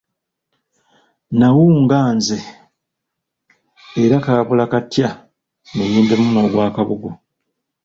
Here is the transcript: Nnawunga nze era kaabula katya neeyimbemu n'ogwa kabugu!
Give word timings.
Nnawunga 1.29 1.99
nze 2.15 2.37
era 4.01 4.17
kaabula 4.25 4.65
katya 4.71 5.09
neeyimbemu 5.75 6.27
n'ogwa 6.31 6.65
kabugu! 6.75 7.09